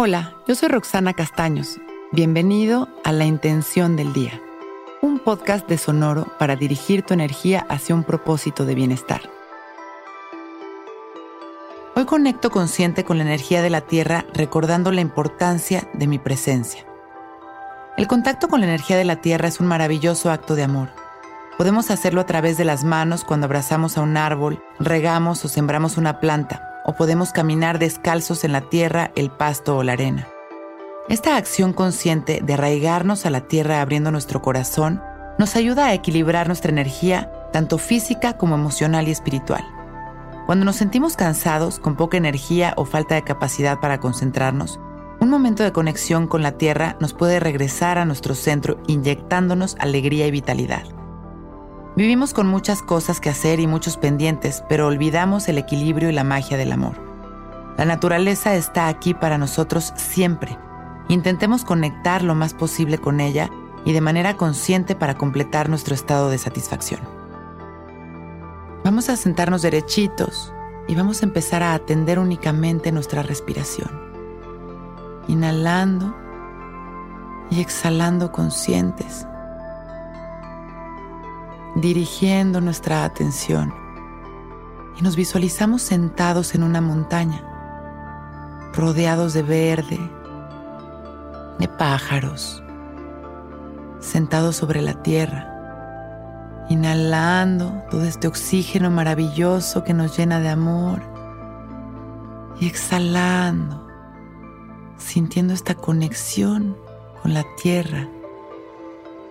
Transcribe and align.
Hola, 0.00 0.32
yo 0.46 0.54
soy 0.54 0.68
Roxana 0.68 1.12
Castaños. 1.12 1.80
Bienvenido 2.12 2.88
a 3.02 3.10
La 3.10 3.24
Intención 3.24 3.96
del 3.96 4.12
Día, 4.12 4.40
un 5.02 5.18
podcast 5.18 5.68
de 5.68 5.76
Sonoro 5.76 6.28
para 6.38 6.54
dirigir 6.54 7.02
tu 7.02 7.14
energía 7.14 7.66
hacia 7.68 7.96
un 7.96 8.04
propósito 8.04 8.64
de 8.64 8.76
bienestar. 8.76 9.22
Hoy 11.96 12.04
conecto 12.04 12.52
consciente 12.52 13.02
con 13.02 13.18
la 13.18 13.24
energía 13.24 13.60
de 13.60 13.70
la 13.70 13.80
Tierra 13.80 14.24
recordando 14.34 14.92
la 14.92 15.00
importancia 15.00 15.88
de 15.94 16.06
mi 16.06 16.20
presencia. 16.20 16.86
El 17.96 18.06
contacto 18.06 18.46
con 18.46 18.60
la 18.60 18.66
energía 18.66 18.96
de 18.96 19.04
la 19.04 19.20
Tierra 19.20 19.48
es 19.48 19.58
un 19.58 19.66
maravilloso 19.66 20.30
acto 20.30 20.54
de 20.54 20.62
amor. 20.62 20.90
Podemos 21.56 21.90
hacerlo 21.90 22.20
a 22.20 22.26
través 22.26 22.56
de 22.56 22.64
las 22.64 22.84
manos 22.84 23.24
cuando 23.24 23.46
abrazamos 23.46 23.98
a 23.98 24.02
un 24.02 24.16
árbol, 24.16 24.62
regamos 24.78 25.44
o 25.44 25.48
sembramos 25.48 25.96
una 25.96 26.20
planta 26.20 26.67
o 26.88 26.94
podemos 26.94 27.32
caminar 27.32 27.78
descalzos 27.78 28.44
en 28.44 28.52
la 28.52 28.62
tierra, 28.62 29.12
el 29.14 29.30
pasto 29.30 29.76
o 29.76 29.82
la 29.82 29.92
arena. 29.92 30.26
Esta 31.10 31.36
acción 31.36 31.74
consciente 31.74 32.40
de 32.42 32.54
arraigarnos 32.54 33.26
a 33.26 33.30
la 33.30 33.42
tierra 33.42 33.82
abriendo 33.82 34.10
nuestro 34.10 34.40
corazón 34.40 35.02
nos 35.38 35.54
ayuda 35.54 35.84
a 35.84 35.92
equilibrar 35.92 36.46
nuestra 36.46 36.70
energía, 36.70 37.30
tanto 37.52 37.76
física 37.76 38.38
como 38.38 38.54
emocional 38.54 39.06
y 39.06 39.10
espiritual. 39.10 39.62
Cuando 40.46 40.64
nos 40.64 40.76
sentimos 40.76 41.14
cansados, 41.14 41.78
con 41.78 41.94
poca 41.94 42.16
energía 42.16 42.72
o 42.78 42.86
falta 42.86 43.16
de 43.16 43.22
capacidad 43.22 43.80
para 43.80 44.00
concentrarnos, 44.00 44.80
un 45.20 45.28
momento 45.28 45.64
de 45.64 45.72
conexión 45.72 46.26
con 46.26 46.42
la 46.42 46.52
tierra 46.52 46.96
nos 47.00 47.12
puede 47.12 47.38
regresar 47.38 47.98
a 47.98 48.06
nuestro 48.06 48.34
centro 48.34 48.80
inyectándonos 48.86 49.76
alegría 49.78 50.26
y 50.26 50.30
vitalidad. 50.30 50.97
Vivimos 51.98 52.32
con 52.32 52.46
muchas 52.46 52.80
cosas 52.80 53.18
que 53.18 53.28
hacer 53.28 53.58
y 53.58 53.66
muchos 53.66 53.96
pendientes, 53.96 54.62
pero 54.68 54.86
olvidamos 54.86 55.48
el 55.48 55.58
equilibrio 55.58 56.08
y 56.08 56.12
la 56.12 56.22
magia 56.22 56.56
del 56.56 56.70
amor. 56.70 56.94
La 57.76 57.84
naturaleza 57.84 58.54
está 58.54 58.86
aquí 58.86 59.14
para 59.14 59.36
nosotros 59.36 59.92
siempre. 59.96 60.56
Intentemos 61.08 61.64
conectar 61.64 62.22
lo 62.22 62.36
más 62.36 62.54
posible 62.54 62.98
con 62.98 63.18
ella 63.18 63.50
y 63.84 63.94
de 63.94 64.00
manera 64.00 64.36
consciente 64.36 64.94
para 64.94 65.18
completar 65.18 65.68
nuestro 65.68 65.92
estado 65.96 66.30
de 66.30 66.38
satisfacción. 66.38 67.00
Vamos 68.84 69.08
a 69.08 69.16
sentarnos 69.16 69.62
derechitos 69.62 70.52
y 70.86 70.94
vamos 70.94 71.22
a 71.22 71.26
empezar 71.26 71.64
a 71.64 71.74
atender 71.74 72.20
únicamente 72.20 72.92
nuestra 72.92 73.24
respiración. 73.24 73.90
Inhalando 75.26 76.14
y 77.50 77.60
exhalando 77.60 78.30
conscientes 78.30 79.26
dirigiendo 81.80 82.60
nuestra 82.60 83.04
atención. 83.04 83.72
Y 84.98 85.02
nos 85.02 85.14
visualizamos 85.16 85.82
sentados 85.82 86.54
en 86.54 86.64
una 86.64 86.80
montaña, 86.80 87.44
rodeados 88.74 89.32
de 89.32 89.42
verde, 89.42 89.98
de 91.58 91.68
pájaros, 91.68 92.62
sentados 94.00 94.56
sobre 94.56 94.82
la 94.82 95.02
tierra, 95.02 96.66
inhalando 96.68 97.84
todo 97.90 98.04
este 98.04 98.26
oxígeno 98.26 98.90
maravilloso 98.90 99.84
que 99.84 99.94
nos 99.94 100.16
llena 100.16 100.40
de 100.40 100.48
amor 100.48 101.00
y 102.60 102.66
exhalando, 102.66 103.86
sintiendo 104.96 105.54
esta 105.54 105.74
conexión 105.74 106.76
con 107.22 107.34
la 107.34 107.44
tierra 107.62 108.08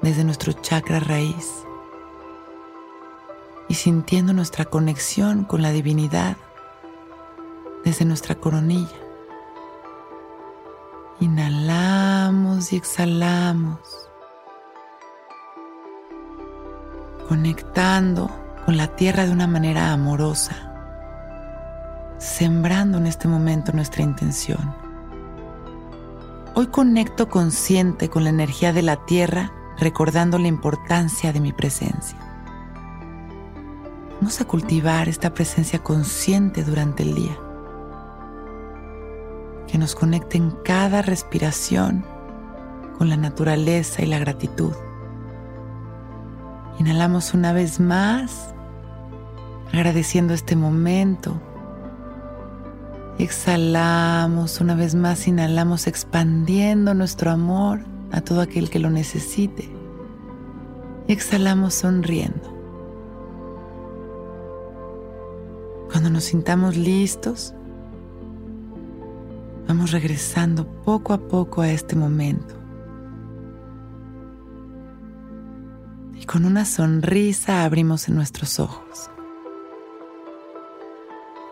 desde 0.01 0.23
nuestro 0.23 0.53
chakra 0.53 0.99
raíz 1.01 1.66
sintiendo 3.77 4.33
nuestra 4.33 4.65
conexión 4.65 5.43
con 5.43 5.61
la 5.61 5.71
divinidad 5.71 6.35
desde 7.85 8.05
nuestra 8.05 8.35
coronilla. 8.35 8.97
Inhalamos 11.19 12.73
y 12.73 12.77
exhalamos, 12.77 13.79
conectando 17.29 18.29
con 18.65 18.77
la 18.77 18.95
tierra 18.95 19.25
de 19.25 19.31
una 19.31 19.47
manera 19.47 19.93
amorosa, 19.93 20.55
sembrando 22.17 22.97
en 22.97 23.05
este 23.05 23.27
momento 23.27 23.73
nuestra 23.73 24.03
intención. 24.03 24.75
Hoy 26.55 26.67
conecto 26.67 27.29
consciente 27.29 28.09
con 28.09 28.23
la 28.23 28.31
energía 28.31 28.73
de 28.73 28.81
la 28.81 29.05
tierra, 29.05 29.51
recordando 29.77 30.39
la 30.39 30.47
importancia 30.47 31.31
de 31.31 31.39
mi 31.39 31.53
presencia. 31.53 32.26
Vamos 34.19 34.41
a 34.41 34.45
cultivar 34.45 35.07
esta 35.09 35.35
presencia 35.35 35.77
consciente 35.77 36.63
durante 36.63 37.03
el 37.03 37.13
día, 37.13 37.37
que 39.67 39.77
nos 39.77 39.93
conecte 39.93 40.37
en 40.37 40.49
cada 40.65 41.03
respiración 41.03 42.03
con 42.97 43.09
la 43.09 43.17
naturaleza 43.17 44.01
y 44.01 44.07
la 44.07 44.17
gratitud. 44.17 44.73
Inhalamos 46.79 47.35
una 47.35 47.53
vez 47.53 47.79
más, 47.79 48.55
agradeciendo 49.71 50.33
este 50.33 50.55
momento. 50.55 51.39
Exhalamos 53.19 54.61
una 54.61 54.73
vez 54.73 54.95
más, 54.95 55.27
inhalamos 55.27 55.85
expandiendo 55.85 56.95
nuestro 56.95 57.29
amor 57.29 57.81
a 58.11 58.21
todo 58.21 58.41
aquel 58.41 58.71
que 58.71 58.79
lo 58.79 58.89
necesite. 58.89 59.69
exhalamos 61.07 61.75
sonriendo. 61.75 62.56
Cuando 66.07 66.19
nos 66.19 66.23
sintamos 66.23 66.77
listos, 66.77 67.53
vamos 69.67 69.91
regresando 69.91 70.65
poco 70.85 71.11
a 71.11 71.17
poco 71.17 71.59
a 71.61 71.69
este 71.69 71.97
momento. 71.97 72.55
Y 76.15 76.23
con 76.23 76.45
una 76.45 76.63
sonrisa 76.63 77.65
abrimos 77.65 78.07
nuestros 78.07 78.57
ojos. 78.57 79.09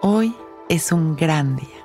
Hoy 0.01 0.33
es 0.69 0.93
un 0.93 1.17
gran 1.17 1.57
día. 1.57 1.84